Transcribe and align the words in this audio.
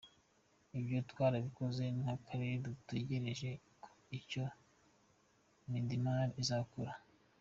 Ibyo 0.79 0.99
twarabikoze 1.09 1.83
nk’Akarere 1.99 2.55
dutegereje 2.67 3.49
ko 3.83 3.89
icyo 4.17 4.43
Midimar 5.71 6.27
izakora. 6.43 6.93